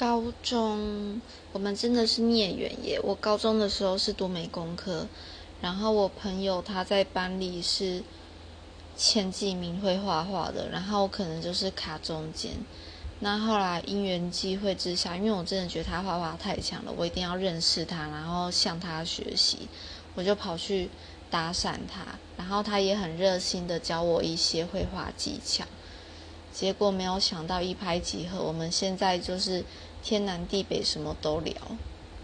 [0.00, 1.20] 高中
[1.52, 2.98] 我们真的是孽缘耶！
[3.02, 5.06] 我高中的时候是读美工科，
[5.60, 8.02] 然后我朋友他在班里是
[8.96, 12.52] 前几名会画画的，然后我可能就是卡中间。
[13.18, 19.68] 那后来因缘际会之下，因为我真的觉得他画画太强了，我一定要认识他，然后向他学习，
[20.14, 20.88] 我就跑去
[21.30, 25.66] 搭讪他，然后他也很热心的教我一些绘画技巧。
[26.60, 29.64] 结果没有想到一拍即合，我们现在就是
[30.02, 31.54] 天南地北什么都聊。